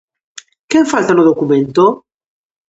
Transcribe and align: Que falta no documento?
Que 0.69 0.79
falta 0.93 1.11
no 1.15 1.27
documento? 1.29 1.83